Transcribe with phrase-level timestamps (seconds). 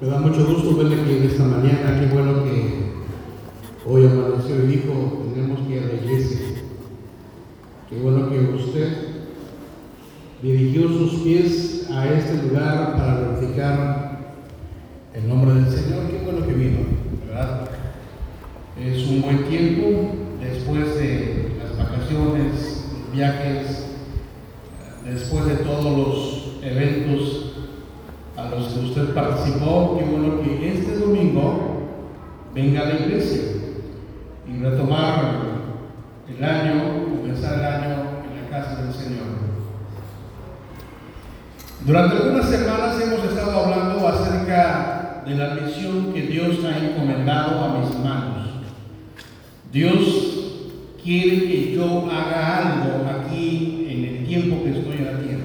[0.00, 1.98] Me da mucho gusto verle aquí en esta mañana.
[1.98, 2.84] Qué bueno que
[3.84, 6.38] hoy amaneció y dijo, tenemos que ir a la iglesia.
[7.90, 8.92] Qué bueno que usted
[10.40, 14.34] dirigió sus pies a este lugar para glorificar
[15.14, 16.06] el nombre del Señor.
[16.08, 16.78] Qué bueno que vino,
[17.26, 17.68] ¿verdad?
[18.80, 23.86] Es un buen tiempo después de las vacaciones, viajes,
[25.04, 27.37] después de todos los eventos
[28.50, 31.68] los que usted participó, qué que este domingo
[32.54, 33.42] venga a la iglesia
[34.46, 35.38] y retomar
[36.28, 39.26] el año, comenzar el año en la casa del Señor.
[41.84, 47.78] Durante algunas semanas hemos estado hablando acerca de la misión que Dios ha encomendado a
[47.78, 48.48] mis manos.
[49.72, 55.44] Dios quiere que yo haga algo aquí en el tiempo que estoy en la tierra.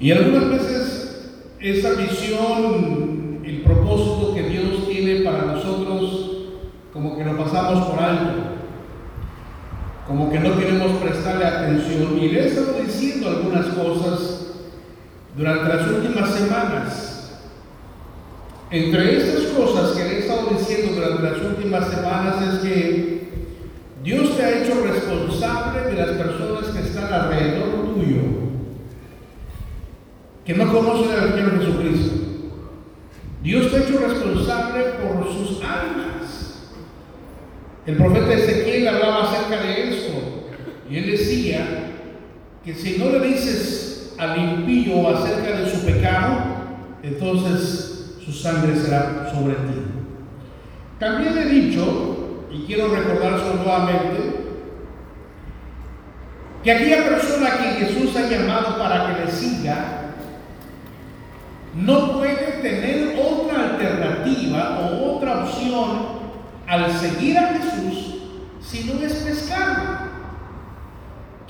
[0.00, 0.79] Y algunas veces
[1.60, 6.30] esa visión, el propósito que Dios tiene para nosotros,
[6.92, 8.32] como que lo pasamos por alto,
[10.06, 12.18] como que no queremos prestarle atención.
[12.18, 14.46] Y le he estado diciendo algunas cosas
[15.36, 17.06] durante las últimas semanas.
[18.70, 23.30] Entre estas cosas que le he estado diciendo durante las últimas semanas es que
[24.02, 28.39] Dios te ha hecho responsable de las personas que están alrededor tuyo
[30.50, 32.12] que no conocen al Señor Jesucristo.
[33.40, 36.72] Dios te ha hecho responsable por sus almas.
[37.86, 40.12] El profeta Ezequiel hablaba acerca de esto
[40.90, 41.92] y él decía
[42.64, 46.38] que si no le dices al impío acerca de su pecado,
[47.04, 49.84] entonces su sangre será sobre ti.
[50.98, 54.40] También he dicho, y quiero recordárselo nuevamente,
[56.64, 59.99] que aquella persona que Jesús ha llamado para que le siga,
[61.74, 66.20] no puede tener otra alternativa o otra opción
[66.66, 68.16] al seguir a Jesús
[68.60, 70.10] si no es pescar.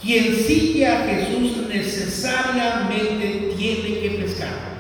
[0.00, 4.70] Quien sigue a Jesús necesariamente tiene que pescar.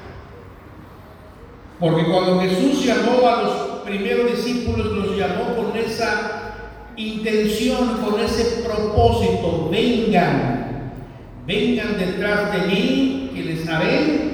[1.78, 3.52] Porque cuando Jesús llamó a los
[3.84, 6.40] primeros discípulos, los llamó con esa
[6.96, 10.92] intención, con ese propósito, vengan,
[11.46, 14.29] vengan detrás de mí, que les haré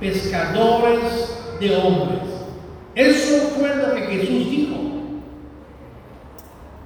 [0.00, 2.20] pescadores de hombres.
[2.94, 4.76] Eso fue lo que Jesús dijo.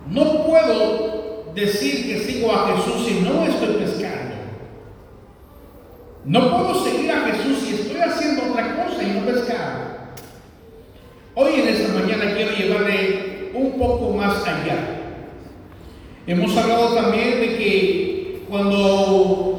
[0.08, 4.34] No puedo decir que sigo a Jesús si no estoy pescando.
[6.24, 10.14] No puedo seguir a Jesús si estoy haciendo otra cosa y no pescar.
[11.34, 15.00] Hoy en esta mañana quiero llevarle un poco más allá.
[16.26, 19.49] Hemos hablado también de que cuando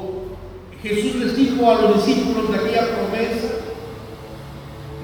[0.83, 3.47] Jesús les dijo a los discípulos de aquella promesa,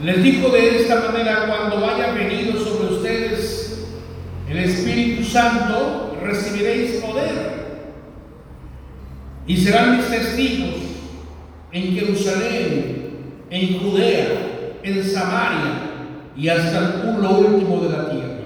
[0.03, 3.85] les dijo de esta manera, cuando haya venido sobre ustedes
[4.49, 7.57] el Espíritu Santo, recibiréis poder
[9.45, 10.75] y serán mis testigos
[11.71, 13.09] en Jerusalén,
[13.49, 15.81] en Judea, en Samaria
[16.35, 18.36] y hasta el lo último de la tierra.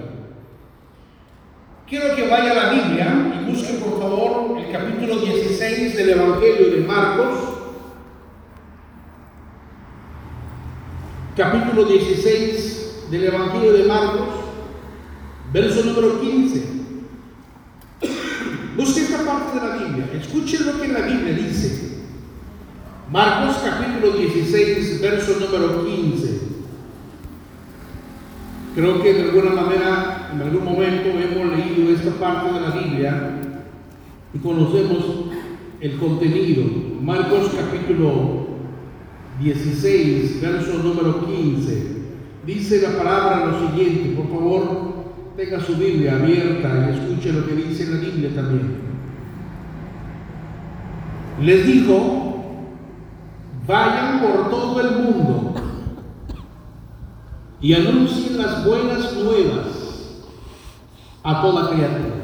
[1.91, 6.71] Quiero que vaya a la Biblia y busque por favor el capítulo 16 del Evangelio
[6.73, 7.37] de Marcos.
[11.35, 14.29] Capítulo 16 del Evangelio de Marcos,
[15.51, 16.63] verso número 15.
[18.77, 21.97] Busque esta parte de la Biblia, escuche lo que la Biblia dice.
[23.11, 26.39] Marcos capítulo 16, verso número 15.
[28.75, 33.31] Creo que de alguna manera en algún momento hemos leído esta parte de la Biblia
[34.33, 35.25] y conocemos
[35.81, 36.63] el contenido.
[37.01, 38.47] Marcos capítulo
[39.41, 42.01] 16, verso número 15.
[42.45, 44.93] Dice la palabra lo siguiente, por favor,
[45.35, 48.81] tenga su Biblia abierta y escuche lo que dice la Biblia también.
[51.41, 52.67] Les dijo,
[53.67, 55.55] vayan por todo el mundo
[57.59, 59.80] y anuncien las buenas nuevas
[61.23, 62.21] a toda criatura.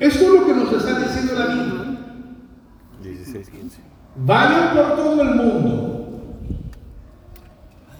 [0.00, 1.98] Esto es lo que nos está diciendo la Biblia.
[3.02, 3.80] 16, 15.
[4.16, 5.94] Vayan por todo el mundo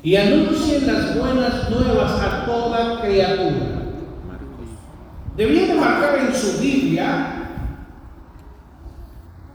[0.03, 3.83] y anuncien las buenas nuevas a toda criatura.
[5.37, 7.35] Debían marcar en su Biblia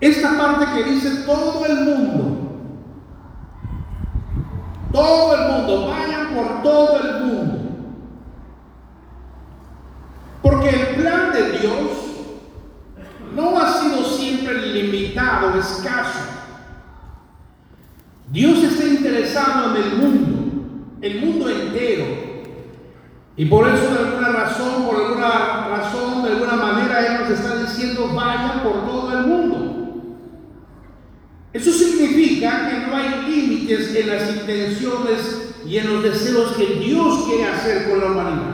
[0.01, 2.35] esta parte que dice todo el mundo.
[4.91, 7.48] Todo el mundo, vayan por todo el mundo.
[10.69, 11.89] El plan de Dios
[13.35, 16.19] no ha sido siempre limitado, escaso.
[18.31, 22.05] Dios está interesado en el mundo, el mundo entero.
[23.35, 27.55] Y por eso, de alguna razón, por alguna razón, de alguna manera, Él nos está
[27.63, 29.69] diciendo, vaya por todo el mundo.
[31.51, 37.23] Eso significa que no hay límites en las intenciones y en los deseos que Dios
[37.25, 38.48] quiere hacer con la humanidad.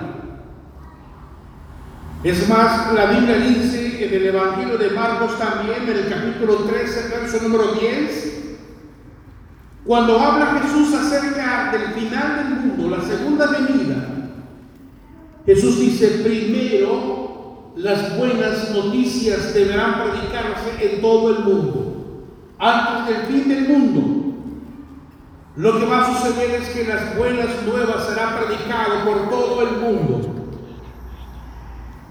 [2.26, 7.10] Es más, la Biblia dice en el Evangelio de Marcos también, en el capítulo 13,
[7.10, 8.56] verso número 10,
[9.86, 14.08] cuando habla Jesús acerca del final del mundo, la segunda venida,
[15.46, 22.24] Jesús dice, primero las buenas noticias deberán predicarse en todo el mundo,
[22.58, 24.36] antes del fin del mundo.
[25.58, 29.78] Lo que va a suceder es que las buenas nuevas serán predicadas por todo el
[29.78, 30.35] mundo.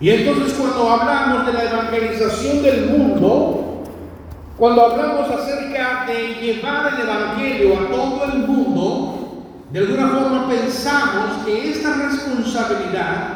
[0.05, 3.85] Y entonces cuando hablamos de la evangelización del mundo,
[4.59, 11.47] cuando hablamos acerca de llevar el Evangelio a todo el mundo, de alguna forma pensamos
[11.47, 13.29] que esta responsabilidad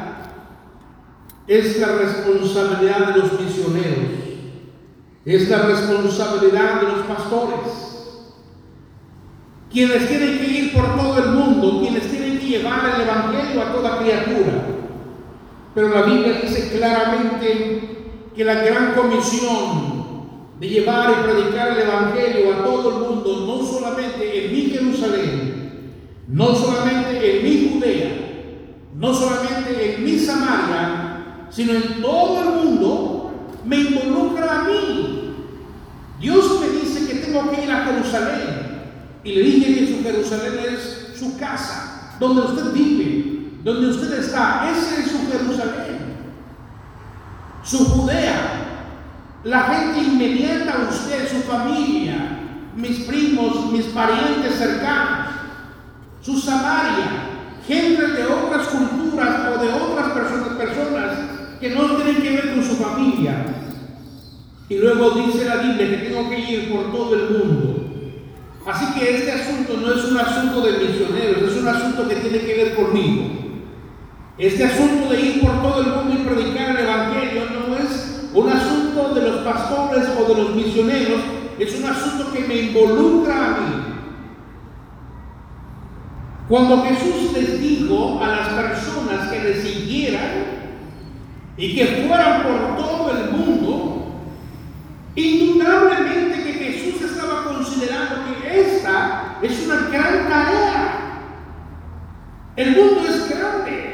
[1.47, 4.11] es la responsabilidad de los misioneros,
[5.25, 8.19] es la responsabilidad de los pastores,
[9.73, 13.73] quienes tienen que ir por todo el mundo, quienes tienen que llevar el Evangelio a
[13.73, 14.78] toda criatura.
[15.79, 17.81] Pero la Biblia dice claramente
[18.35, 23.65] que la gran comisión de llevar y predicar el Evangelio a todo el mundo, no
[23.65, 25.93] solamente en mi Jerusalén,
[26.27, 28.09] no solamente en mi Judea,
[28.97, 33.31] no solamente en mi Samaria, sino en todo el mundo,
[33.65, 35.33] me involucra a mí.
[36.19, 38.81] Dios me dice que tengo que ir a Jerusalén.
[39.23, 44.69] Y le dije que su Jerusalén es su casa, donde usted vive, donde usted está,
[47.69, 52.41] su Judea, la gente inmediata a usted, su familia,
[52.75, 55.29] mis primos, mis parientes cercanos,
[56.23, 57.29] su Samaria,
[57.67, 61.19] gente de otras culturas o de otras personas, personas
[61.61, 63.45] que no tienen que ver con su familia.
[64.71, 67.75] Y luego dice la Biblia que tengo que ir por todo el mundo.
[68.67, 72.39] Así que este asunto no es un asunto de misioneros, es un asunto que tiene
[72.41, 73.38] que ver conmigo.
[74.39, 78.49] Este asunto de ir por todo el mundo y predicar el Evangelio no es un
[78.49, 81.21] asunto de los pastores o de los misioneros,
[81.59, 83.89] es un asunto que me involucra a mí.
[86.49, 90.31] Cuando Jesús les dijo a las personas que le siguieran
[91.57, 94.07] y que fueran por todo el mundo,
[95.17, 101.23] indudablemente que Jesús estaba considerando que esta es una gran tarea.
[102.55, 103.88] El mundo es grande.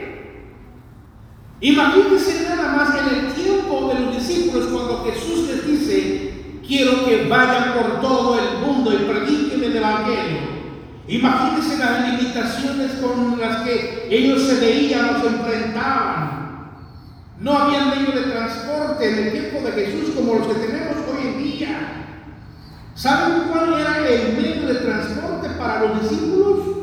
[1.64, 7.26] Imagínense nada más en el tiempo de los discípulos cuando Jesús les dice, quiero que
[7.26, 10.40] vayan por todo el mundo y prediquen el Evangelio.
[11.08, 16.70] Imagínense las limitaciones con las que ellos se veían o se enfrentaban.
[17.40, 21.28] No había medio de transporte en el tiempo de Jesús como los que tenemos hoy
[21.28, 22.06] en día.
[22.94, 26.73] ¿Saben cuál era el medio de transporte para los discípulos?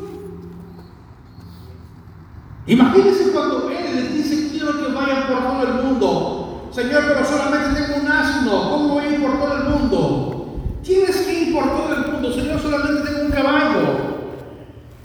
[2.66, 6.68] Imagínense cuando Él les dice, que vayan por todo el mundo.
[6.70, 8.70] Señor, pero solamente tengo un asno.
[8.70, 10.46] ¿Cómo voy a ir por todo el mundo?
[10.82, 12.32] Tienes que ir por todo el mundo.
[12.32, 14.12] Señor, solamente tengo un caballo.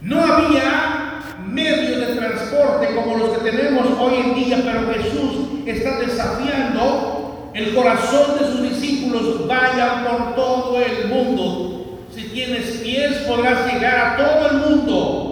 [0.01, 6.00] No había medios de transporte como los que tenemos hoy en día, pero Jesús está
[6.00, 9.48] desafiando el corazón de sus discípulos.
[9.48, 12.00] Vayan por todo el mundo.
[12.13, 15.26] Si tienes pies, podrás llegar a todo el mundo.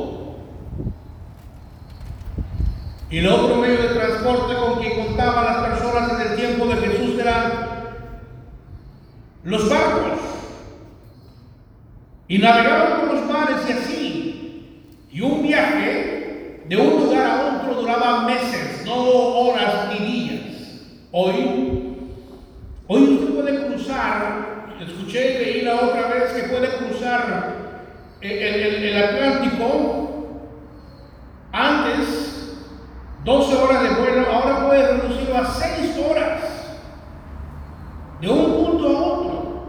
[3.10, 6.76] Y el otro medio de transporte con que contaban las personas en el tiempo de
[6.76, 7.52] Jesús eran
[9.44, 10.20] los barcos.
[12.28, 14.98] Y navegaban por los mares y así.
[15.12, 20.82] Y un viaje de un lugar a otro duraba meses, no horas ni días.
[21.12, 21.96] Hoy,
[22.88, 27.54] hoy usted puede cruzar, escuché y leí la otra vez que puede cruzar
[28.20, 30.06] el, el Atlántico
[31.52, 32.25] antes
[33.25, 36.41] 12 horas de vuelo, ahora puede reducirlo a 6 horas
[38.22, 39.65] de un punto a otro.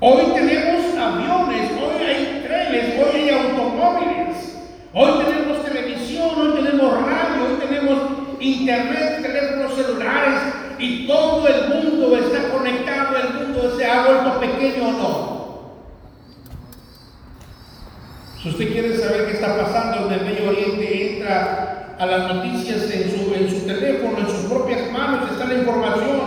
[0.00, 4.58] Hoy tenemos aviones, hoy hay trenes, hoy hay automóviles,
[4.92, 7.98] hoy tenemos televisión, hoy tenemos radio, hoy tenemos
[8.38, 10.40] internet, teléfonos celulares
[10.78, 15.34] y todo el mundo está conectado, el mundo se ha vuelto pequeño o no.
[18.42, 22.90] Si usted quiere saber qué está pasando en el Medio Oriente, entra a las noticias
[22.90, 26.20] en su, en su teléfono, en sus propias manos está la información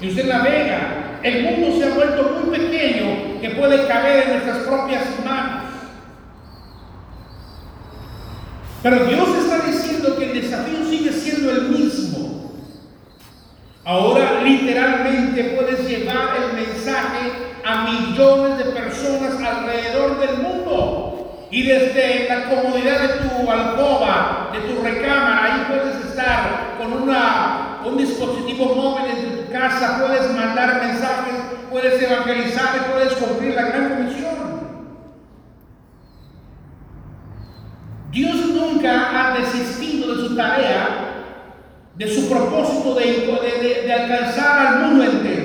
[0.00, 1.20] y usted navega.
[1.22, 5.62] El mundo se ha vuelto muy pequeño que puede caber en nuestras propias manos.
[8.82, 12.52] Pero Dios está diciendo que el desafío sigue siendo el mismo.
[13.84, 20.11] Ahora literalmente puedes llevar el mensaje a millones de personas alrededor
[21.52, 27.80] y desde la comodidad de tu alcoba, de tu recámara, ahí puedes estar con una,
[27.84, 31.34] un dispositivo móvil en tu casa, puedes mandar mensajes,
[31.70, 34.32] puedes evangelizar puedes cumplir la gran comisión.
[38.10, 40.88] Dios nunca ha desistido de su tarea,
[41.96, 45.41] de su propósito de, alcanzar al mundo entero.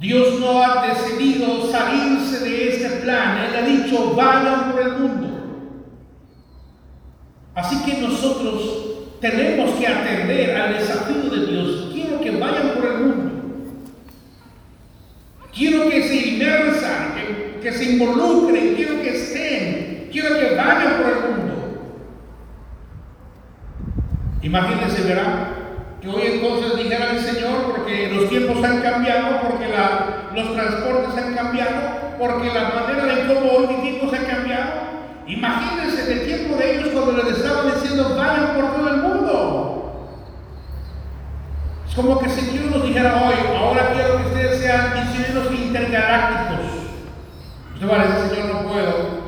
[0.00, 3.38] Dios no ha decidido salirse de este plan.
[3.38, 5.28] Él ha dicho, vayan por el mundo.
[7.54, 11.90] Así que nosotros tenemos que atender al desafío de Dios.
[11.92, 13.30] Quiero que vayan por el mundo.
[15.54, 21.12] Quiero que se inmersan, que, que se involucren, quiero que estén quiero que vayan por
[21.12, 21.54] el mundo.
[24.42, 25.48] Imagínense, ¿verdad?
[26.00, 29.66] Que hoy entonces dijera el Señor, porque los tiempos han cambiado, porque
[30.34, 31.80] los transportes han cambiado,
[32.18, 34.70] porque la manera de cómo hoy vivimos ha cambiado.
[35.26, 40.16] Imagínense el tiempo de ellos cuando les estaban diciendo, vayan por todo el mundo.
[41.86, 46.66] Es como que si Dios nos dijera hoy, ahora quiero que ustedes sean misioneros intergalácticos.
[47.74, 49.20] Usted va a decir, Señor, no puedo.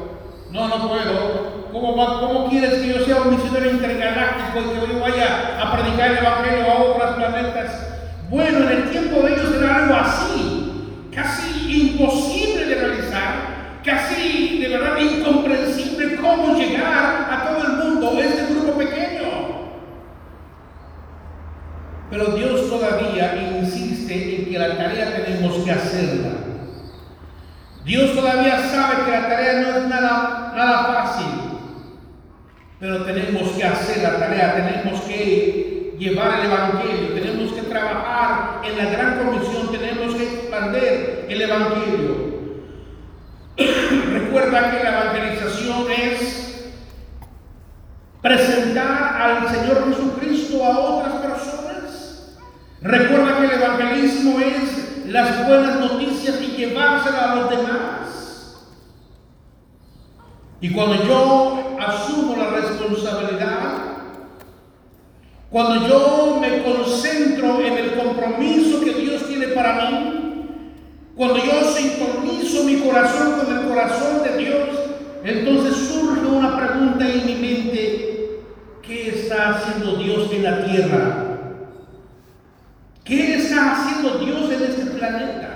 [0.50, 1.31] No, no puedo.
[1.73, 6.11] ¿Cómo, ¿Cómo, quieres que yo sea un misionero intergaláctico y que yo vaya a predicar
[6.11, 7.71] el Evangelio a otros planetas?
[8.29, 14.69] Bueno, en el tiempo de ellos era algo así, casi imposible de realizar, casi de
[14.69, 19.23] verdad incomprensible cómo llegar a todo el mundo, este grupo pequeño.
[22.11, 26.33] Pero Dios todavía insiste en que la tarea tenemos que hacerla.
[27.83, 31.41] Dios todavía sabe que la tarea no es nada fácil,
[32.82, 38.76] pero tenemos que hacer la tarea, tenemos que llevar el Evangelio, tenemos que trabajar en
[38.76, 42.32] la gran comisión, tenemos que expandir el Evangelio.
[44.12, 46.72] Recuerda que la evangelización es
[48.20, 52.36] presentar al Señor Jesucristo a otras personas.
[52.80, 57.92] Recuerda que el evangelismo es las buenas noticias y llevárselas a los demás.
[60.62, 62.50] Y cuando yo asumo la
[62.92, 63.92] responsabilidad,
[65.50, 70.49] cuando yo me concentro en el compromiso que Dios tiene para mí,
[71.14, 74.68] cuando yo sintonizo mi corazón con el corazón de Dios,
[75.25, 78.40] entonces surge una pregunta en mi mente,
[78.82, 81.28] ¿qué está haciendo Dios en la tierra?
[83.04, 85.49] ¿Qué está haciendo Dios en este planeta?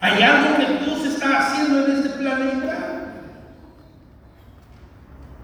[0.00, 3.00] ¿Hay algo que Dios está haciendo en este planeta?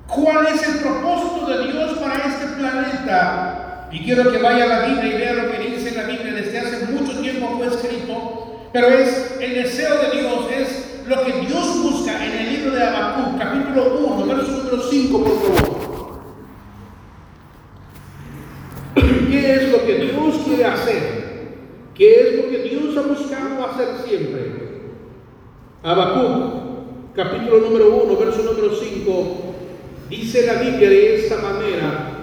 [0.06, 3.88] ¿Cuál es el propósito de Dios para este planeta?
[3.90, 6.60] Y quiero que vaya a la Biblia y vea lo que dice la Biblia desde
[6.60, 11.82] hace mucho tiempo fue escrito, pero es el deseo de Dios, es lo que Dios
[11.82, 15.76] busca en el libro de Habacuc, capítulo 1, verso número 5, por favor.
[18.94, 21.26] ¿Qué es lo que Dios quiere hacer?
[21.92, 24.52] ¿Qué es lo que Dios ha buscado hacer siempre?
[25.82, 29.36] Habacuc, capítulo número 1, verso número 5,
[30.08, 32.15] dice la Biblia de esta manera.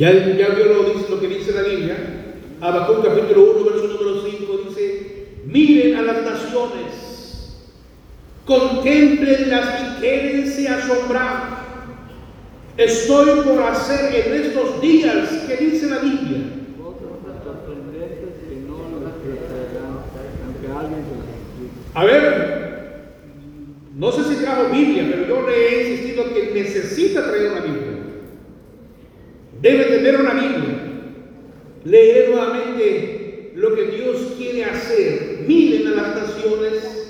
[0.00, 1.94] Ya, ya vio lo, lo que dice la Biblia.
[2.62, 7.00] Habacuc capítulo 1, verso número 5 dice, miren a las naciones
[8.46, 11.58] Contemplenlas y quédense asombrados.
[12.78, 16.38] Estoy por hacer en estos días, que dice la Biblia.
[21.92, 23.20] A ver,
[23.94, 27.79] no sé si trajo Biblia, pero yo le he insistido que necesita traer una Biblia.
[29.60, 30.78] Debe tener una Biblia.
[31.84, 35.44] Leer nuevamente lo que Dios quiere hacer.
[35.46, 37.00] Miren a las naciones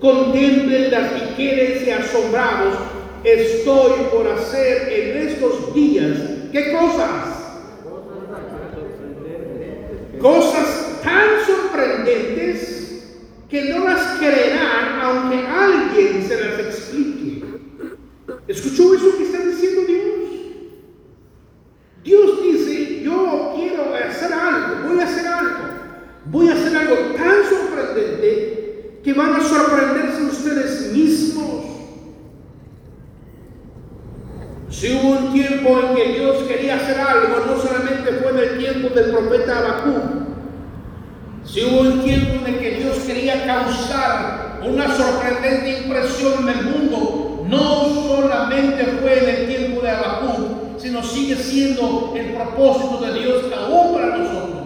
[0.00, 2.74] contemplen las y asombrados,
[3.24, 6.18] estoy por hacer en estos días,
[6.52, 7.36] ¿qué cosas?
[10.20, 13.04] Cosas tan sorprendentes
[13.48, 17.44] que no las creerán aunque alguien se las explique.
[18.48, 20.04] ¿Escuchó eso que está diciendo Dios?
[22.02, 25.64] Dios dice, yo quiero hacer algo, voy a hacer algo,
[26.26, 28.58] voy a hacer algo tan sorprendente
[29.12, 31.64] van a sorprenderse ustedes mismos.
[34.70, 38.58] Si hubo un tiempo en que Dios quería hacer algo, no solamente fue en el
[38.58, 40.00] tiempo del profeta Abacú,
[41.44, 46.64] Si hubo un tiempo en el que Dios quería causar una sorprendente impresión en el
[46.66, 53.20] mundo, no solamente fue en el tiempo de Habacuc, sino sigue siendo el propósito de
[53.20, 54.57] Dios aún para nosotros.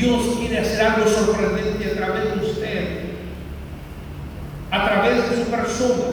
[0.00, 3.00] Dios quiere hacer algo sorprendente a través de usted,
[4.70, 6.04] a través de su persona.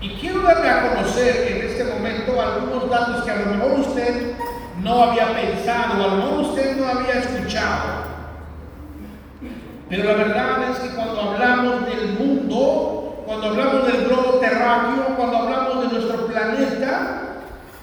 [0.00, 4.32] Y quiero darle a conocer en este momento algunos datos que a lo mejor usted
[4.82, 8.04] no había pensado, a lo mejor usted no había escuchado.
[9.88, 15.36] Pero la verdad es que cuando hablamos del mundo, cuando hablamos del globo terráqueo, cuando
[15.36, 17.20] hablamos de nuestro planeta,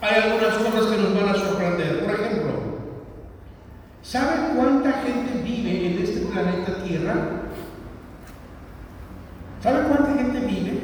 [0.02, 2.01] hay algunas cosas que nos van a sorprender.
[4.12, 7.16] ¿Saben cuánta gente vive en este planeta Tierra?
[9.64, 10.82] ¿Saben cuánta gente vive?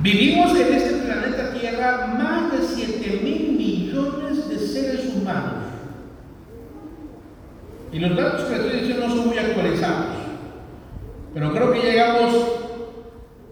[0.00, 5.66] Vivimos en este planeta Tierra más de 7 mil millones de seres humanos.
[7.92, 10.06] Y los datos que estoy diciendo no son muy actualizados.
[11.34, 12.34] Pero creo que llegamos,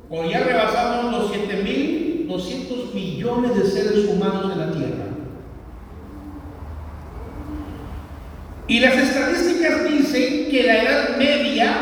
[0.09, 4.94] o ya rebasamos los 7.200 millones de seres humanos en la Tierra.
[8.67, 11.75] Y las estadísticas dicen que la edad media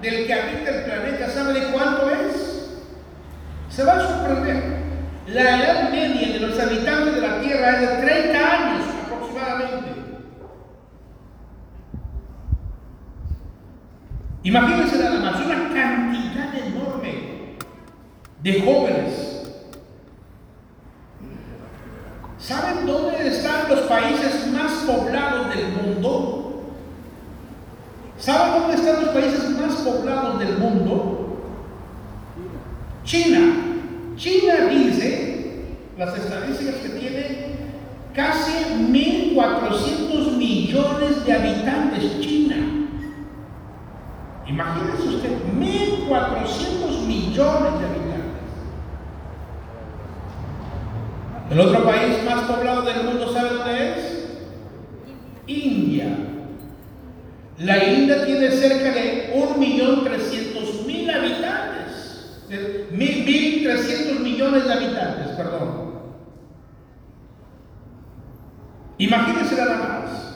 [0.00, 2.70] del que habita el planeta, ¿sabe de cuánto es?
[3.68, 4.82] Se va a sorprender.
[5.26, 9.92] La edad media de los habitantes de la Tierra es de 30 años aproximadamente.
[14.42, 17.56] Imagínense nada más, una cantidad enorme
[18.42, 19.28] de jóvenes.
[22.38, 24.51] ¿Saben dónde están los países
[24.82, 26.62] poblados del mundo?
[28.18, 31.38] ¿Saben dónde están los países más poblados del mundo?
[33.04, 33.54] China.
[34.16, 35.64] China dice,
[35.98, 37.56] las estadísticas que tiene,
[38.14, 42.20] casi 1.400 millones de habitantes.
[42.20, 42.56] China.
[44.46, 48.02] Imagínense usted, 1.400 millones de habitantes.
[51.50, 54.28] El otro país más poblado del mundo, ¿sabe dónde es?
[55.46, 56.16] India.
[57.62, 62.42] La India tiene cerca de 1.300.000 habitantes.
[62.92, 65.92] 1.300 millones de habitantes, perdón.
[68.98, 70.32] Imagínense nada más.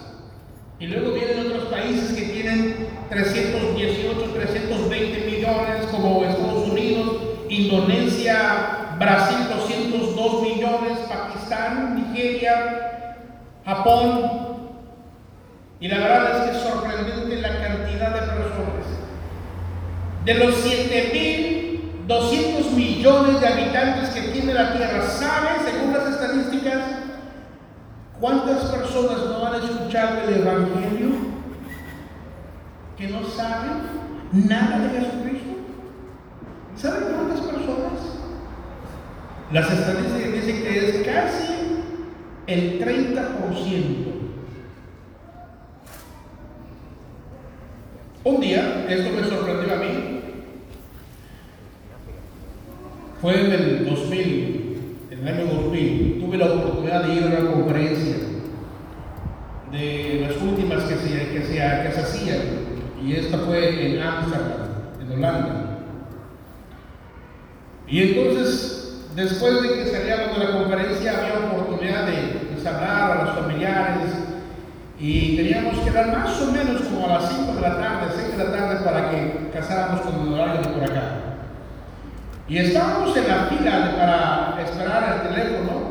[0.79, 7.17] Y luego vienen otros países que tienen 318, 320 millones, como Estados Unidos,
[7.49, 13.17] Indonesia, Brasil 202 millones, Pakistán, Nigeria,
[13.65, 14.47] Japón.
[15.79, 18.87] Y la verdad es que es sorprendente la cantidad de personas.
[20.27, 26.83] De los 7.200 millones de habitantes que tiene la Tierra, ¿saben, según las estadísticas,
[28.21, 31.37] cuántas personas no han escuchado el Evangelio?
[32.97, 33.73] que no saben
[34.33, 35.57] nada de Jesucristo?
[36.77, 37.93] ¿Saben cuántas personas?
[39.53, 41.55] Las estadísticas dicen que es casi
[42.47, 44.07] el 30%.
[48.25, 50.06] Un día, esto me sorprendió a mí,
[53.20, 57.50] fue en el 2000, en el año 2000, tuve la oportunidad de ir a una
[57.50, 58.16] conferencia
[59.72, 62.38] de las últimas que se, que se, hacían
[63.02, 64.68] y esta fue en Ámsterdam,
[65.00, 65.79] en Holanda.
[67.88, 73.24] Y entonces, después de que salíamos de la conferencia, había oportunidad de, de hablar a
[73.24, 74.11] los familiares
[74.98, 78.37] y teníamos que dar más o menos como a las 5 de la tarde, 6
[78.37, 81.15] de la tarde, para que casáramos con el horario de por acá.
[82.48, 85.87] Y estábamos en la fila para esperar el teléfono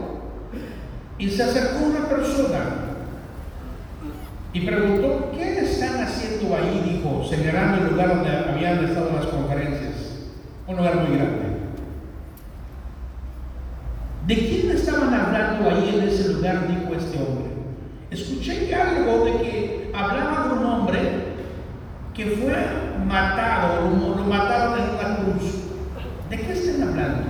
[1.17, 2.85] y se acercó una persona
[4.53, 6.81] y preguntó, ¿qué están haciendo ahí?
[6.85, 9.93] Dijo, señalando el lugar donde habían estado las conferencias.
[10.65, 11.45] Un lugar muy grande.
[14.25, 16.67] ¿De quién estaban hablando ahí en ese lugar?
[16.69, 17.51] Dijo este hombre.
[18.09, 20.99] Escuché algo de que hablaba de un hombre
[22.13, 22.55] que fue
[23.05, 25.65] matado, lo mataron en una cruz.
[26.29, 27.23] ¿De qué están hablando?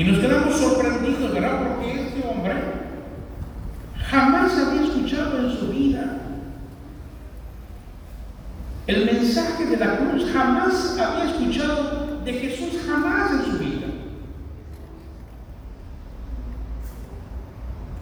[0.00, 1.58] Y nos quedamos sorprendidos, ¿verdad?
[1.58, 2.54] Porque este hombre
[4.08, 6.16] jamás había escuchado en su vida
[8.86, 13.88] el mensaje de la cruz, jamás había escuchado de Jesús, jamás en su vida.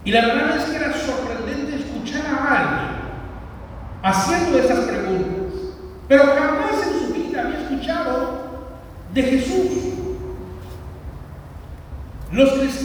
[0.05, 3.01] Y la verdad es que era sorprendente escuchar a alguien
[4.03, 5.53] haciendo esas preguntas,
[6.07, 8.69] pero jamás en su vida había escuchado
[9.13, 9.48] de Jesús.
[12.39, 12.78] Los cristianos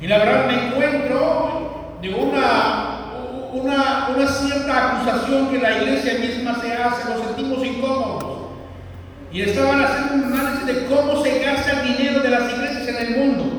[0.00, 2.98] Y la verdad me encuentro de una,
[3.52, 8.36] una, una cierta acusación que la iglesia misma se hace, nos sentimos incómodos.
[9.32, 12.96] Y estaban haciendo un análisis de cómo se gasta el dinero de las iglesias en
[12.96, 13.56] el mundo.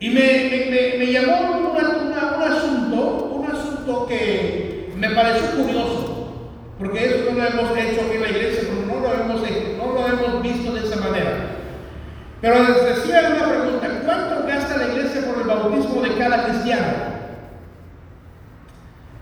[0.00, 6.28] Y me, me, llamó un asunto, un asunto que me pareció curioso,
[6.78, 9.40] porque eso no lo hemos hecho en la iglesia, no lo hemos,
[9.78, 11.54] no lo hemos visto de esa manera.
[12.40, 17.14] Pero les decía una pregunta, ¿cuánto gasta la iglesia por el bautismo de cada cristiano?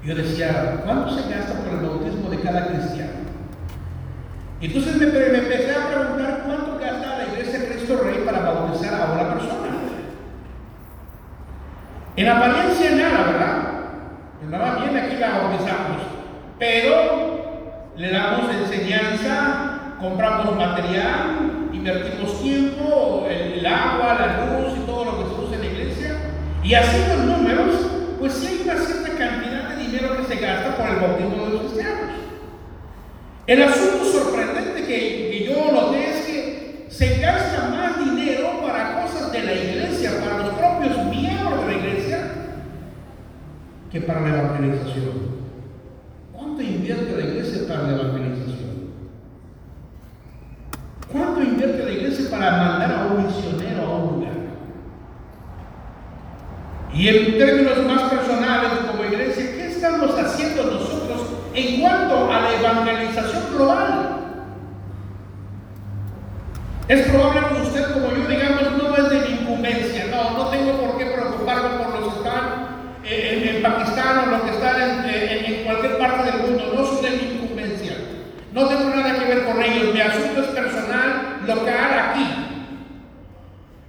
[0.04, 3.12] Yo decía, ¿cuánto se gasta por el bautismo de cada cristiano?
[4.60, 9.34] Entonces me, empecé a preguntar cuánto gasta la iglesia Cristo Rey para bautizar a una
[9.34, 9.62] persona.
[12.14, 13.72] En apariencia nada, ¿verdad?
[14.50, 16.02] Nada bien aquí la bautizamos,
[16.58, 25.18] pero le damos enseñanza, compramos material, invertimos tiempo, el, agua, la luz y todo lo
[25.18, 25.31] que
[26.64, 27.74] Y haciendo números,
[28.20, 31.52] pues sí hay una cierta cantidad de dinero que se gasta por el bautismo de
[31.52, 32.10] los cristianos.
[33.46, 39.32] El asunto sorprendente que, que yo noté es que se gasta más dinero para cosas
[39.32, 42.18] de la iglesia, para los propios miembros de la iglesia,
[43.90, 45.42] que para la evangelización.
[46.32, 48.92] ¿Cuánto invierte la iglesia para la evangelización?
[51.10, 54.32] ¿Cuánto invierte la iglesia para mandar a un misionero a un lugar?
[56.94, 61.20] Y en términos más personales, como iglesia, ¿qué estamos haciendo nosotros
[61.54, 64.12] en cuanto a la evangelización global?
[66.88, 70.72] Es probable que usted, como yo, digamos, no es de mi incumbencia, no, no tengo
[70.72, 72.72] por qué preocuparme por los que están
[73.04, 77.34] en, Pakistán o los que están en, cualquier parte del mundo, no son de mi
[77.34, 77.92] incumbencia.
[78.52, 82.26] No tengo nada que ver con ellos, mi asunto es personal, local, aquí.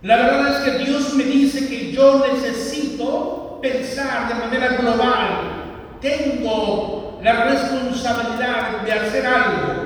[0.04, 5.98] La verdad es que Dios me dice que yo necesito pensar de manera global.
[6.02, 9.84] Tengo la responsabilidad de hacer algo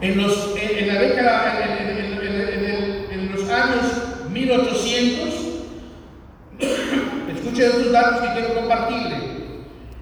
[0.00, 1.58] en, los, en, la década,
[3.10, 4.28] en, los años
[4.72, 5.34] 1800,
[7.34, 9.32] escuchen estos datos que quiero compartirle.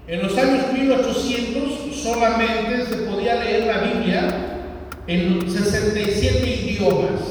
[0.07, 4.51] En los años 1800 solamente se podía leer la Biblia
[5.07, 7.21] en 67 idiomas.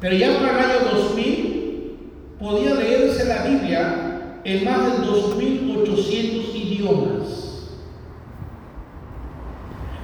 [0.00, 7.46] Pero ya para el año 2000 podía leerse la Biblia en más de 2.800 idiomas.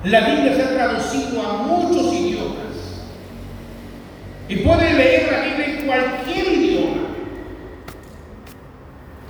[0.04, 2.31] La Biblia se ha traducido a muchos idiomas.
[4.52, 7.08] Y puede leer la Biblia en cualquier idioma.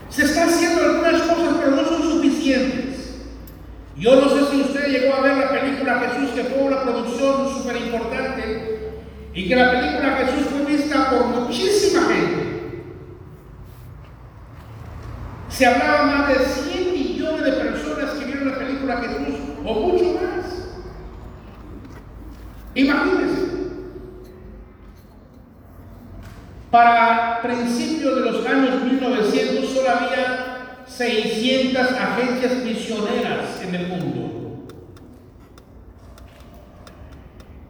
[0.09, 3.21] Se está haciendo algunas cosas, pero no son suficientes.
[3.97, 7.55] Yo no sé si usted llegó a ver la película Jesús, que fue una producción
[7.55, 8.95] súper importante,
[9.33, 12.83] y que la película Jesús fue vista por muchísima gente.
[15.51, 20.05] Se hablaba más de 100 millones de personas que vieron la película Jesús, o mucho
[20.15, 20.81] más.
[22.75, 23.53] Imagínense.
[26.73, 34.69] Para principios de los años 1900 solo había 600 agencias misioneras en el mundo.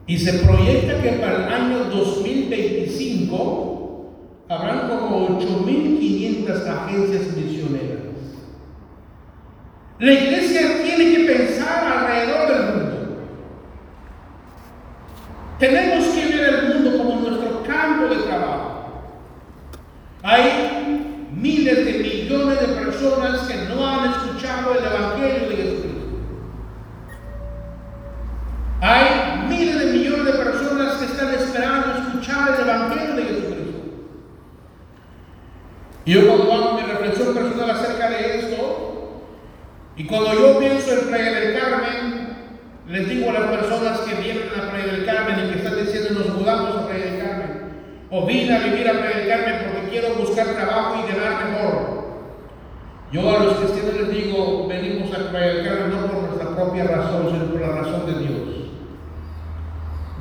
[0.07, 8.01] Y se proyecta que para el año 2025 habrán como 8.500 agencias misioneras.
[9.99, 13.16] La iglesia tiene que pensar alrededor del mundo.
[15.59, 18.68] Tenemos que ver el mundo como nuestro campo de trabajo.
[20.23, 20.73] Hay
[21.35, 25.88] miles de millones de personas que no han escuchado el Evangelio de Jesucristo.
[28.81, 33.79] Hay miles de millones de personas que están esperando escuchar el Evangelio de Jesucristo.
[36.05, 39.23] Y yo cuando hago mi reflexión personal acerca de esto,
[39.97, 42.37] y cuando yo pienso en Playa del Carmen,
[42.88, 46.21] les digo a las personas que vienen a Playa del Carmen y que están diciendo
[46.21, 47.51] nos mudamos a Playa del Carmen,
[48.11, 52.03] o vine a vivir a Playa del Carmen porque quiero buscar trabajo y ganar mejor.
[53.12, 57.45] Yo a los cristianos les digo, venimos a predicar no por nuestra propia razón, sino
[57.45, 58.49] por la razón de Dios.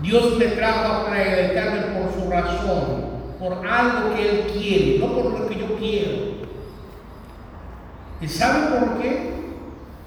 [0.02, 2.12] Dios me trajo a predicarme por
[3.39, 6.32] por algo que Él quiere, no por lo que yo quiero.
[8.22, 9.32] ¿Y saben por qué?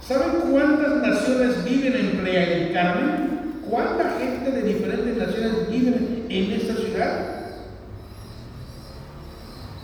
[0.01, 3.35] ¿Saben cuántas naciones viven en Playa del Carmen?
[3.69, 7.35] ¿Cuánta gente de diferentes naciones vive en esta ciudad?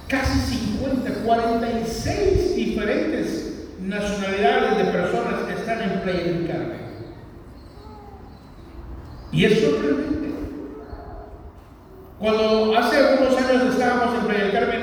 [0.06, 6.80] Casi 50, 46 diferentes nacionalidades de personas están en Playa del Carmen.
[9.32, 10.19] Y es sorprendente.
[12.20, 14.80] Cuando hace algunos años estábamos en Playa del Carmen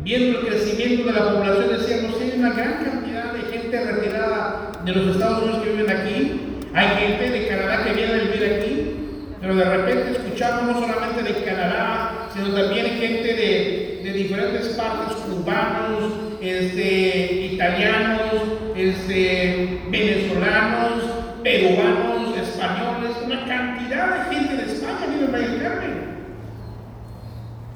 [0.00, 4.92] viendo el crecimiento de la población, decíamos, hay una gran cantidad de gente retirada de
[4.92, 6.40] los Estados Unidos que viven aquí,
[6.74, 8.96] hay gente de Canadá que viene a vivir aquí,
[9.40, 15.18] pero de repente escuchamos no solamente de Canadá, sino también gente de, de diferentes partes,
[15.18, 18.32] cubanos, este, italianos,
[18.74, 21.04] este, venezolanos,
[21.44, 26.12] peruanos, españoles, una cantidad de gente de España vive en Valle Carmen.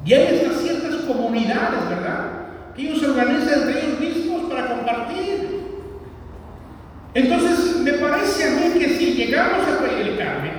[0.07, 2.47] Y hay estas ciertas comunidades, ¿verdad?
[2.77, 5.67] Que ellos se organizan entre ellos mismos para compartir.
[7.13, 10.53] Entonces, me parece a mí que si llegamos a Valle del Carmen,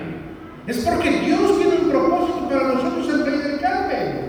[0.68, 4.28] es porque Dios tiene un propósito para nosotros en Valle del Carmen.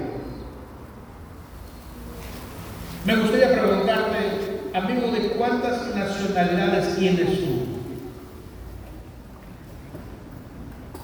[3.05, 4.19] Me gustaría preguntarte,
[4.73, 7.67] amigo, ¿de cuántas nacionalidades tienes tú?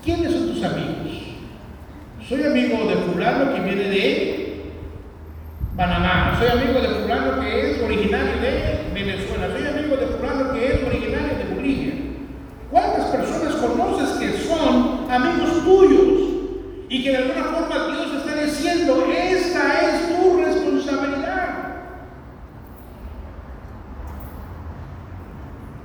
[0.04, 1.04] ¿Quiénes son tus amigos?
[2.28, 4.62] Soy amigo de fulano que viene de
[5.76, 6.36] Panamá.
[6.38, 9.48] Soy amigo de fulano que es originario de Venezuela.
[9.52, 11.94] Soy amigo de fulano que es originario de Bolivia.
[12.70, 16.30] ¿Cuántas personas conoces que son amigos tuyos?
[16.88, 21.54] Y que de alguna forma Dios está diciendo, esta es tu responsabilidad.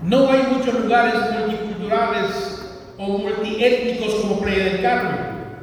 [0.04, 5.16] No hay muchos lugares multiculturales o multiétnicos como Playa del Carmen.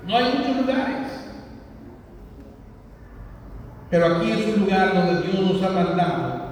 [0.04, 1.05] No hay muchos lugares.
[3.90, 6.46] Pero aquí es un lugar donde Dios nos ha mandado.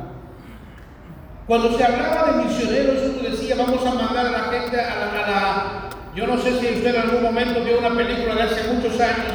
[1.47, 5.90] Cuando se hablaba de misioneros, uno decía, vamos a mandar a la gente a la.
[6.14, 9.27] Yo no sé si usted en algún momento vio una película de hace muchos años,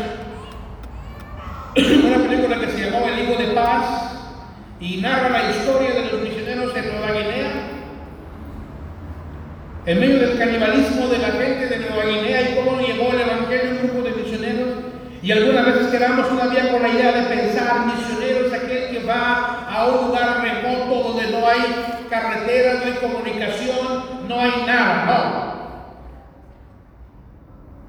[1.76, 4.14] una película que se llamó El Hijo de Paz,
[4.80, 7.80] y narra la historia de los misioneros en Nueva Guinea
[9.86, 13.72] en medio del canibalismo de la gente de Nueva Guinea y cómo llevó el Evangelio
[13.72, 14.89] un grupo de misioneros.
[15.22, 19.88] Y algunas veces quedamos todavía con la idea de pensar, misioneros, aquel que va a
[19.88, 25.46] un lugar remoto donde no hay carreteras, no hay comunicación, no hay nada.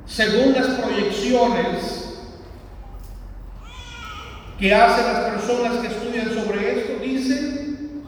[0.06, 2.18] Según las proyecciones
[4.58, 8.02] que hacen las personas que estudian sobre esto, dicen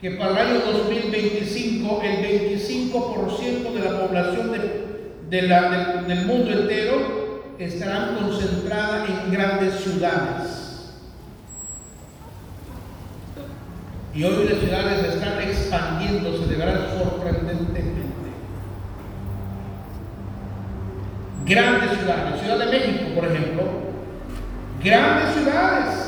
[0.00, 4.86] que para el año 2025 el 25% de la población de,
[5.30, 7.27] de la, de, del mundo entero
[7.58, 10.94] estarán concentrada en grandes ciudades.
[14.14, 18.02] Y hoy las ciudades están expandiéndose de verdad sorprendentemente.
[21.44, 23.62] Grandes ciudades, Ciudad de México, por ejemplo,
[24.82, 26.04] grandes ciudades.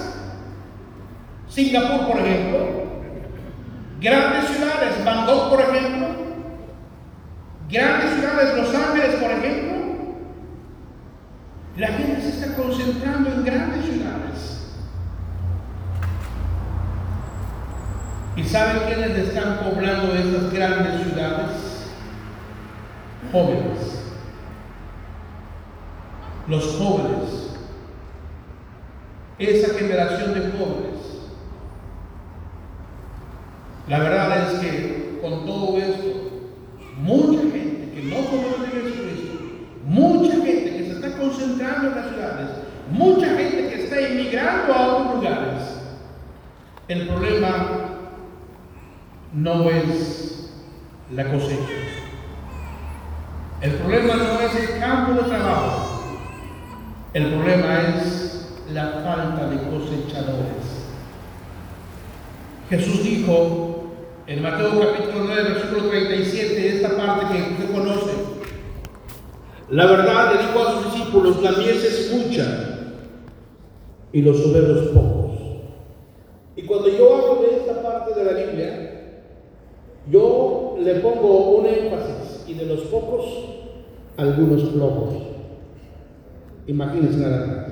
[1.49, 2.81] Singapur, por ejemplo,
[4.01, 6.09] Grandes ciudades, Bangkok por ejemplo,
[7.69, 9.60] grandes ciudades, Los Ángeles por ejemplo,
[11.77, 14.75] la gente se está concentrando en grandes ciudades.
[18.37, 21.91] ¿Y saben quiénes están poblando esas grandes ciudades?
[23.33, 24.03] Jóvenes.
[26.49, 27.51] Los jóvenes.
[29.39, 31.01] Esa generación de jóvenes
[33.91, 36.31] la verdad es que con todo esto,
[36.97, 39.39] mucha gente que no conoce a Jesucristo,
[39.85, 42.51] mucha gente que se está concentrando en las ciudades,
[42.93, 45.63] mucha gente que está emigrando a otros lugares,
[46.87, 47.67] el problema
[49.43, 50.51] no es
[51.15, 51.81] la cosecha.
[53.63, 56.03] El problema no es el campo de trabajo.
[57.15, 60.81] El problema es la falta de cosechadores.
[62.69, 63.85] Jesús dijo,
[64.27, 68.13] en Mateo capítulo 9, versículo 37, esta parte que usted conoce.
[69.71, 72.97] La verdad le dijo a sus discípulos, la mies es mucha
[74.13, 75.31] y los obreros pocos.
[76.57, 78.40] Y cuando yo hablo de esta parte de la
[80.11, 83.27] yo le pongo un énfasis y de los pocos,
[84.17, 85.15] algunos flojos.
[86.67, 87.67] Imagínense nada más.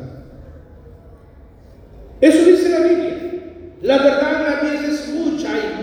[2.20, 3.14] Eso dice la Biblia.
[3.82, 5.78] La verdad la mies es mucha y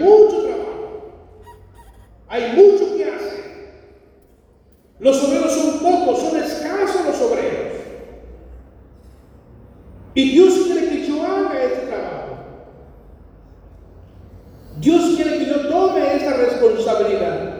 [14.86, 17.56] Dios quiere que yo tome esa responsabilidad.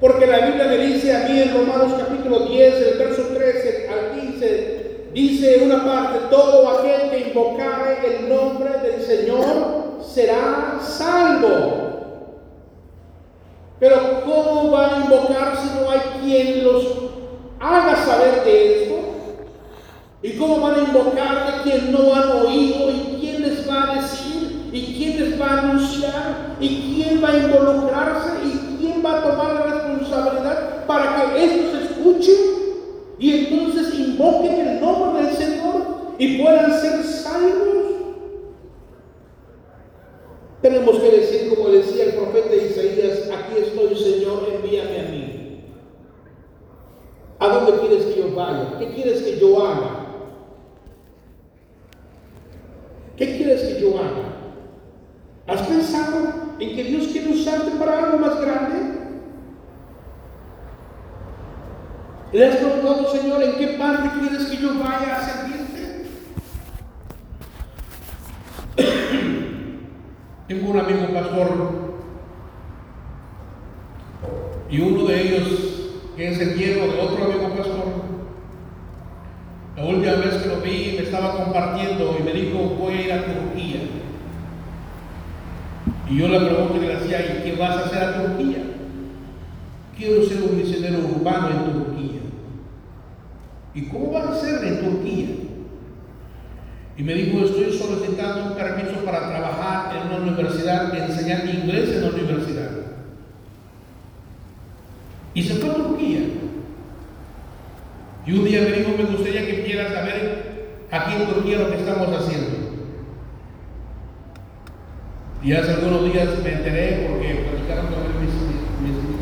[0.00, 4.20] Porque la Biblia me dice a mí en Romanos capítulo 10, el verso 13 al
[4.20, 11.82] 15, dice en una parte, todo aquel que invocare el nombre del Señor será salvo.
[13.80, 16.86] Pero ¿cómo va a invocar si no hay quien los
[17.58, 18.94] haga saber de esto?
[20.22, 22.90] ¿Y cómo van a invocar de quien no han oído?
[22.90, 24.70] ¿Y quién les va a decir?
[24.72, 26.56] ¿Y quién les va a anunciar?
[26.58, 28.30] ¿Y quién va a involucrarse?
[28.42, 32.36] ¿Y quién va a tomar la responsabilidad para que estos escuchen?
[33.18, 37.82] Y entonces invoquen el nombre del Señor y puedan ser salvos.
[40.60, 45.64] Tenemos que decir, como decía el profeta Isaías, aquí estoy Señor, envíame a mí.
[47.40, 48.78] ¿A dónde quieres que yo vaya?
[48.78, 50.06] ¿Qué quieres que yo haga?
[53.16, 54.32] ¿Qué quieres que yo haga?
[55.48, 56.18] ¿Has pensado
[56.60, 58.78] en que Dios quiere usarte para algo más grande?
[62.32, 65.62] ¿Le has preguntado, Señor, en qué parte quieres que yo vaya a servirte?
[70.52, 71.92] Tengo un amigo pastor
[74.68, 75.48] y uno de ellos,
[76.14, 77.84] que es el yerno de otro amigo pastor,
[79.76, 83.12] la última vez que lo vi me estaba compartiendo y me dijo, voy a ir
[83.12, 83.80] a Turquía.
[86.10, 88.58] Y yo le pregunto y le decía, ¿y qué vas a hacer a Turquía?
[89.96, 92.20] Quiero ser un misionero urbano en Turquía.
[93.74, 95.28] ¿Y cómo vas a ser en Turquía?
[96.96, 102.02] Y me dijo, estoy solicitando un permiso para trabajar en una universidad, enseñar inglés en
[102.02, 102.70] la universidad.
[105.34, 106.20] Y se fue a Turquía.
[108.26, 111.78] Y un día me dijo, me gustaría que quieras saber aquí en Turquía lo que
[111.78, 112.62] estamos haciendo.
[115.42, 118.30] Y hace algunos días me enteré porque platicaron con mis,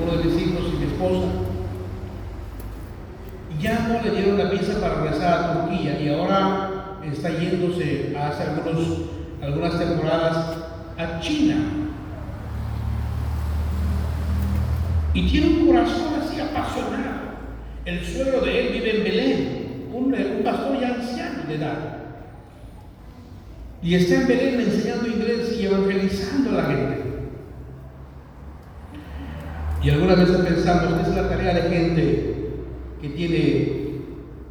[0.02, 1.28] uno de mis hijos y mi esposa.
[3.56, 6.70] Y ya no le dieron la visa para regresar a Turquía y ahora
[7.10, 8.98] está yéndose hace algunos,
[9.40, 10.58] algunas temporadas
[10.98, 11.79] a China.
[15.14, 17.30] Y tiene un corazón así apasionado.
[17.84, 21.96] El suegro de él vive en Belén, un, un pastor ya anciano de edad.
[23.82, 27.00] Y está en Belén enseñando inglés y evangelizando a la gente.
[29.82, 32.34] Y alguna vez pensamos que es la tarea de gente
[33.00, 33.80] que tiene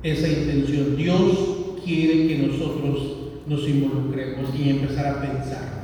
[0.01, 0.97] esa intención.
[0.97, 5.79] Dios quiere que nosotros nos involucremos y empezar a pensar.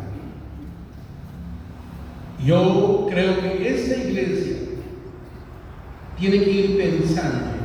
[2.44, 4.55] Yo creo que esta iglesia
[6.18, 7.56] tiene que ir pensando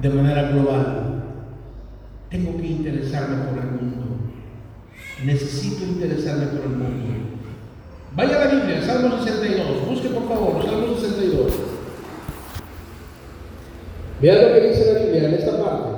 [0.00, 1.22] de manera global.
[2.30, 4.06] Tengo que interesarme por el mundo.
[5.24, 7.06] Necesito interesarme por el mundo.
[8.14, 9.86] Vaya a la Biblia, Salmo 62.
[9.88, 11.52] Busque por favor, Salmo 62.
[14.20, 15.95] Vean lo que dice la Biblia en esta parte.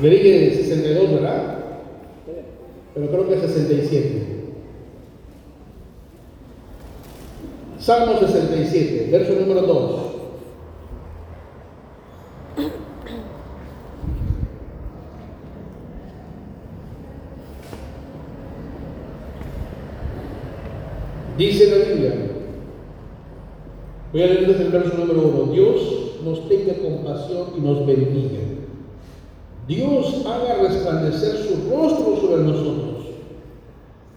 [0.00, 1.58] Le dije 62, ¿verdad?
[2.94, 4.38] Pero creo que es 67.
[7.80, 10.00] Salmo 67, verso número 2.
[21.38, 22.14] Dice la Biblia,
[24.12, 28.57] voy a leer desde el verso número 1, Dios nos tenga compasión y nos bendiga.
[29.68, 33.04] Dios haga resplandecer su rostro sobre nosotros,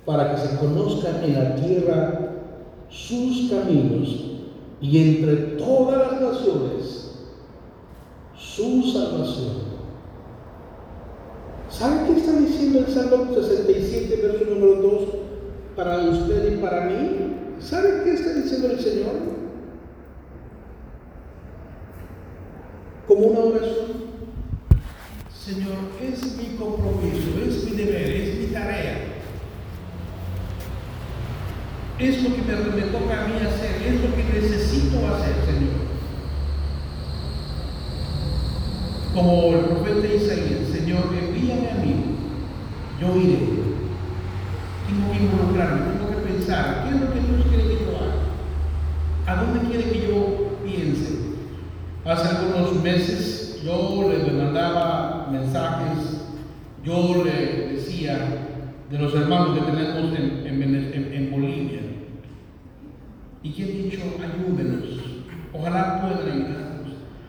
[0.06, 2.20] para que se conozcan en la tierra
[2.90, 4.32] sus caminos
[4.80, 7.12] y entre todas las naciones
[8.38, 9.72] su salvación.
[11.70, 15.02] ¿Sabe qué está diciendo el Salmo 67, verso número 2,
[15.76, 17.36] para usted y para mí?
[17.60, 19.14] ¿Sabe qué está diciendo el Señor?
[23.08, 23.81] Como una oración.
[25.52, 29.00] Señor, es mi compromiso, es mi deber, es mi tarea.
[32.00, 35.74] Es lo que me, me toca a mí hacer, es lo que necesito hacer, Señor.
[39.14, 41.96] Como el profeta Isaías, Señor, envíame a mí,
[43.02, 43.40] yo iré.
[44.88, 49.34] Tengo que involucrarme, tengo que pensar, ¿qué es lo que Dios quiere que yo haga?
[49.34, 51.20] ¿A dónde quiere que yo piense?
[52.06, 56.22] Hace algunos meses yo le mandaba mensajes,
[56.84, 58.18] yo le decía
[58.90, 61.80] de los hermanos que tenemos en, Bolivia,
[63.44, 65.00] y que he dicho, ayúdenos,
[65.54, 66.72] ojalá puedan ayudarnos.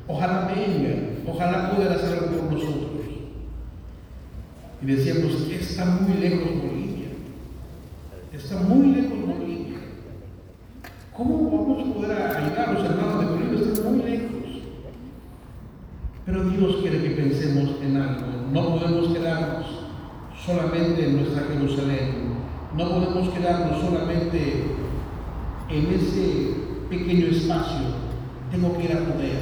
[0.09, 2.93] Ojalá vengan, ojalá puedan hacer algo por nosotros.
[4.83, 7.09] Y decíamos, está muy lejos Bolivia.
[8.33, 9.79] Está muy lejos Bolivia.
[11.17, 13.73] ¿Cómo vamos a poder ayudar a los hermanos de Bolivia?
[13.73, 14.31] Están muy lejos.
[16.27, 18.23] Pero Dios quiere que pensemos en algo.
[18.53, 19.67] No podemos quedarnos
[20.47, 22.35] solamente en nuestra Jerusalén.
[22.77, 24.63] No podemos quedarnos solamente
[25.69, 26.55] en ese
[26.89, 27.87] pequeño espacio.
[28.53, 29.41] Tengo que ir a Judea.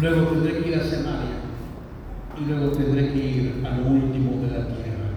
[0.00, 1.42] Luego tendré que ir a Samaria.
[2.38, 5.10] Y luego tendré que ir a lo último de la tierra.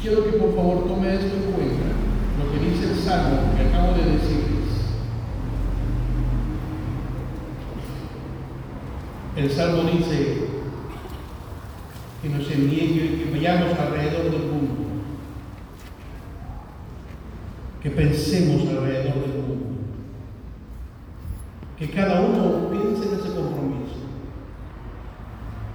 [0.00, 1.86] Quiero que por favor tome esto en cuenta.
[2.38, 4.53] Lo que dice el Salmo que acabo de decirles.
[9.36, 10.44] El Salmo dice
[12.22, 14.74] que nos envíe y que vayamos alrededor del mundo,
[17.82, 19.66] que pensemos alrededor del mundo,
[21.76, 24.04] que cada uno piense en ese compromiso.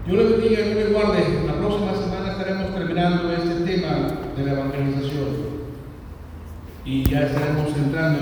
[0.08, 1.44] Yo le bendiga y le guarde.
[1.46, 4.08] La próxima semana estaremos terminando este tema
[4.38, 5.60] de la evangelización.
[6.86, 8.20] Y ya estaremos entrando